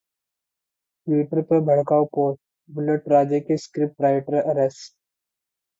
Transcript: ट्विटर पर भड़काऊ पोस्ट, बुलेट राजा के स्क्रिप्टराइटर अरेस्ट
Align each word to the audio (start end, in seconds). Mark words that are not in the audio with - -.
ट्विटर 1.07 1.41
पर 1.41 1.59
भड़काऊ 1.67 2.05
पोस्ट, 2.15 2.41
बुलेट 2.69 3.09
राजा 3.09 3.39
के 3.49 3.57
स्क्रिप्टराइटर 3.57 4.41
अरेस्ट 4.43 4.95